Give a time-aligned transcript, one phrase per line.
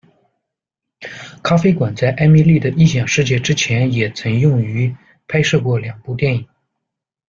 [1.43, 4.91] 咖啡馆在艾蜜莉的异想世界之前也曾用于
[5.27, 6.47] 拍摄过两部电影。